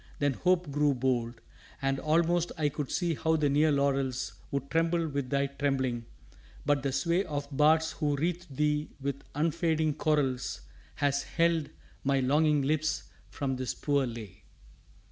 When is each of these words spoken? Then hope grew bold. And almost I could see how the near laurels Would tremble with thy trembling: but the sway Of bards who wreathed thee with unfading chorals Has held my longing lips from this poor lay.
Then 0.17 0.33
hope 0.33 0.71
grew 0.71 0.95
bold. 0.95 1.41
And 1.79 1.99
almost 1.99 2.51
I 2.57 2.69
could 2.69 2.89
see 2.89 3.13
how 3.13 3.35
the 3.35 3.51
near 3.51 3.71
laurels 3.71 4.33
Would 4.49 4.71
tremble 4.71 5.07
with 5.07 5.29
thy 5.29 5.45
trembling: 5.45 6.07
but 6.65 6.81
the 6.81 6.91
sway 6.91 7.23
Of 7.23 7.47
bards 7.55 7.91
who 7.91 8.15
wreathed 8.15 8.55
thee 8.57 8.89
with 8.99 9.23
unfading 9.35 9.93
chorals 9.97 10.61
Has 10.95 11.21
held 11.21 11.69
my 12.03 12.19
longing 12.19 12.63
lips 12.63 13.11
from 13.29 13.57
this 13.57 13.75
poor 13.75 14.07
lay. 14.07 14.41